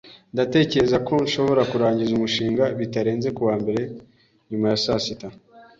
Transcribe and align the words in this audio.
Ndatekereza 0.33 0.97
ko 1.07 1.13
nshobora 1.25 1.61
kurangiza 1.71 2.11
umushinga 2.15 2.63
bitarenze 2.79 3.27
kuwa 3.37 3.55
mbere 3.61 3.81
nyuma 4.49 4.65
ya 4.71 4.79
saa 4.85 5.01
sita. 5.05 5.27